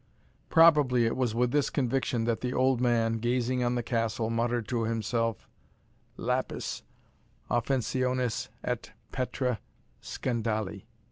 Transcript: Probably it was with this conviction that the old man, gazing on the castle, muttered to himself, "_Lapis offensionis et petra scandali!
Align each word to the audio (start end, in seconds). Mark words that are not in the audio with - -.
Probably 0.49 1.05
it 1.05 1.15
was 1.15 1.35
with 1.35 1.51
this 1.51 1.69
conviction 1.69 2.23
that 2.23 2.41
the 2.41 2.55
old 2.55 2.81
man, 2.81 3.19
gazing 3.19 3.63
on 3.63 3.75
the 3.75 3.83
castle, 3.83 4.31
muttered 4.31 4.67
to 4.69 4.85
himself, 4.85 5.47
"_Lapis 6.17 6.81
offensionis 7.51 8.49
et 8.63 8.93
petra 9.11 9.59
scandali! 10.01 10.87